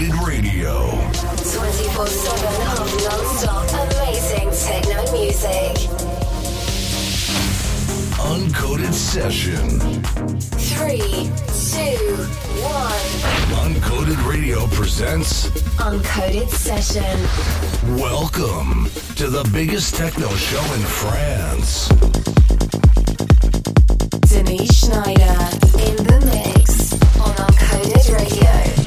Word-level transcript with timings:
Uncoded 0.00 0.26
Radio. 0.26 0.90
24 1.20 2.06
7 2.06 2.46
of 2.78 2.88
non 3.04 3.24
stop 3.36 3.68
amazing 3.92 4.48
techno 4.50 5.02
music. 5.12 5.76
Uncoded 8.16 8.94
Session. 8.94 9.78
3, 10.56 10.98
2, 10.98 12.16
1. 12.62 12.92
Uncoded 13.60 14.26
Radio 14.26 14.66
presents 14.68 15.50
Uncoded 15.76 16.48
Session. 16.48 17.20
Welcome 17.98 18.88
to 19.16 19.28
the 19.28 19.46
biggest 19.52 19.96
techno 19.96 20.28
show 20.36 20.64
in 20.76 20.80
France. 20.80 21.88
Denise 24.32 24.78
Schneider 24.78 25.50
in 25.78 25.96
the 26.06 26.20
mix 26.24 26.94
on 27.20 27.34
Uncoded 27.34 28.16
Radio. 28.16 28.79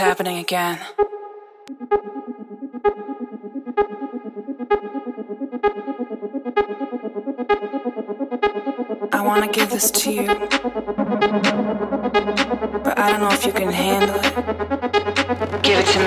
Happening 0.00 0.38
again. 0.38 0.78
I 9.12 9.20
want 9.22 9.44
to 9.44 9.50
give 9.52 9.68
this 9.68 9.90
to 9.90 10.10
you, 10.10 10.26
but 12.82 12.98
I 12.98 13.10
don't 13.10 13.20
know 13.20 13.28
if 13.30 13.44
you 13.44 13.52
can 13.52 13.70
handle 13.70 14.16
it. 14.16 14.34
Give 15.62 15.78
it 15.78 15.86
to 15.92 15.98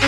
me. 0.00 0.05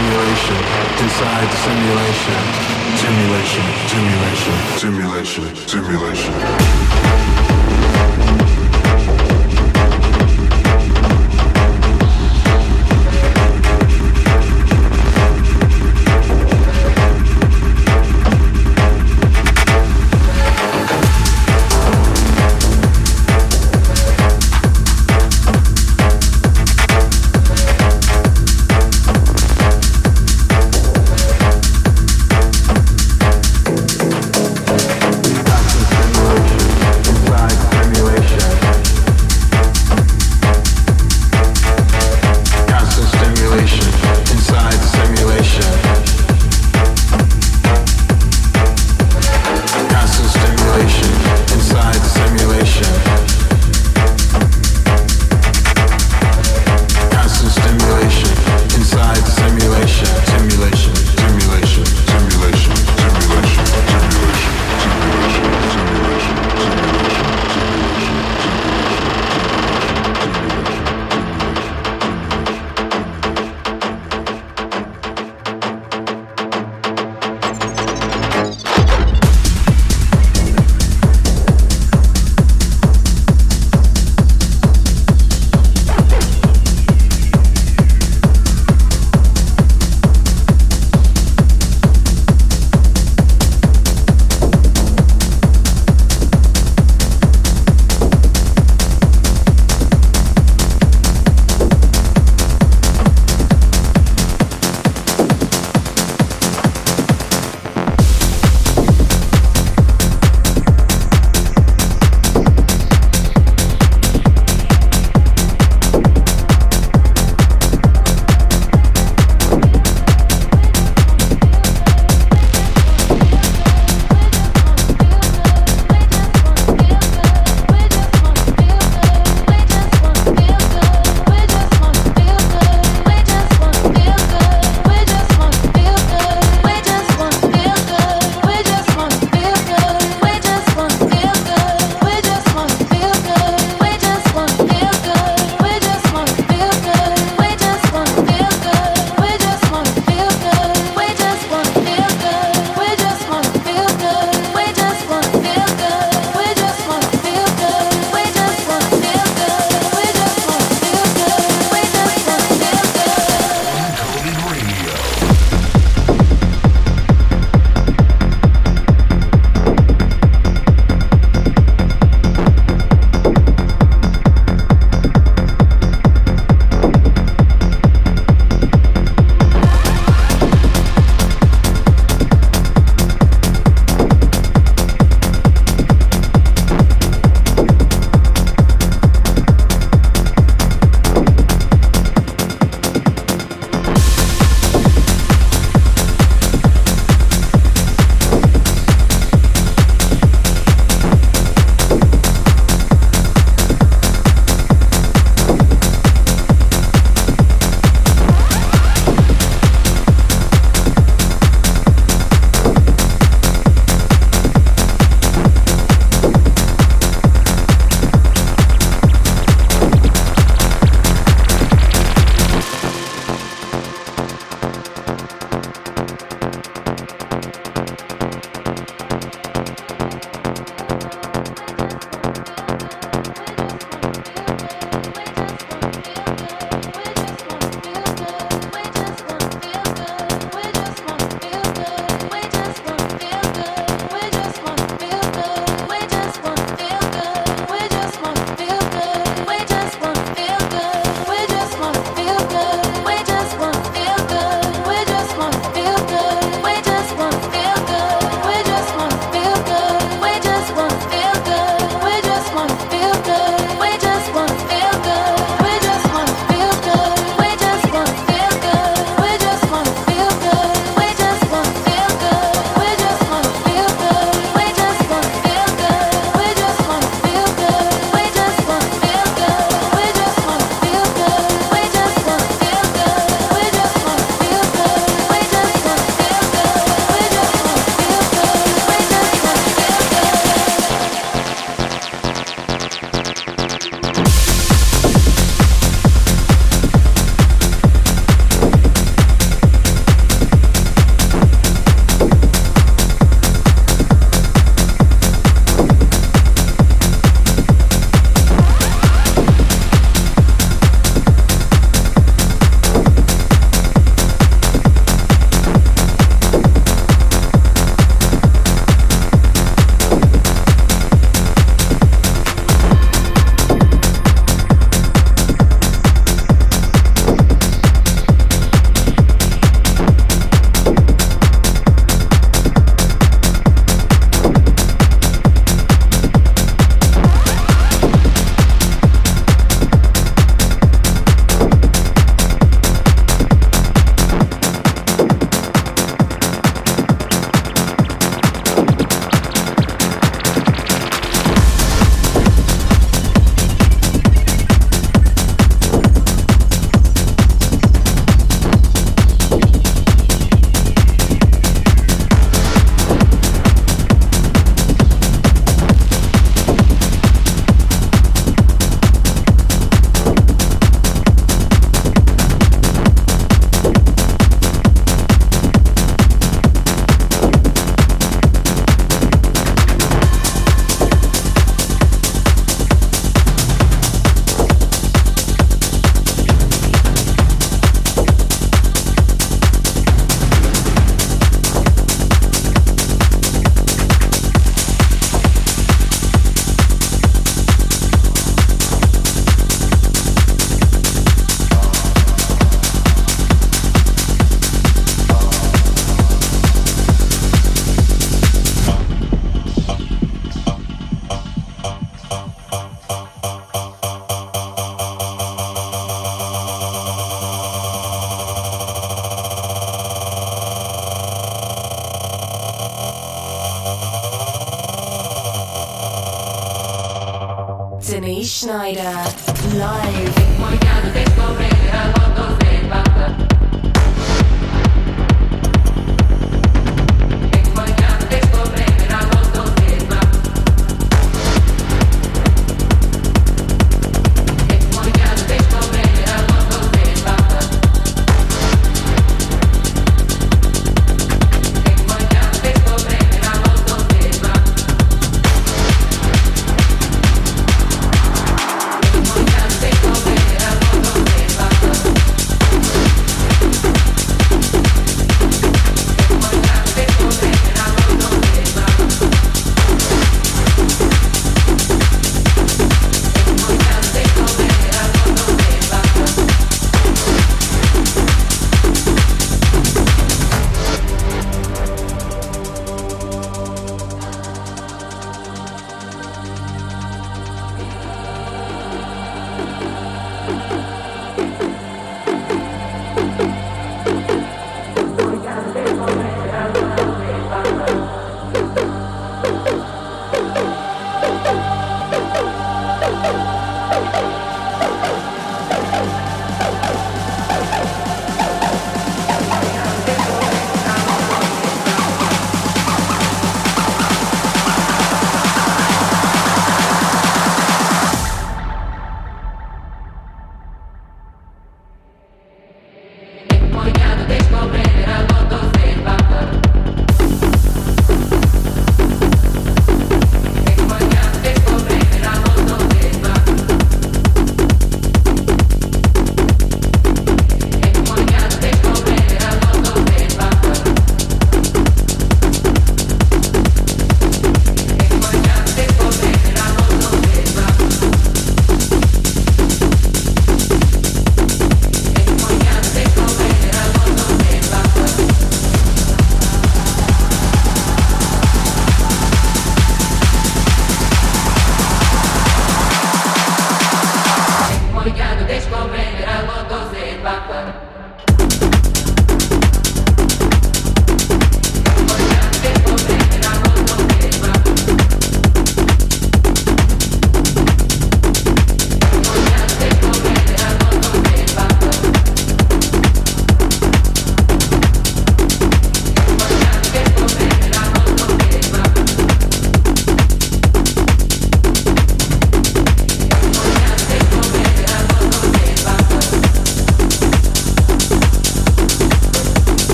Constant 0.00 0.30
stimulation 0.40 0.56
inside 1.04 1.50
simulation. 1.52 2.40
Simulation, 2.96 3.64
simulation, 3.86 4.54
simulation, 4.78 5.56
simulation. 5.68 6.89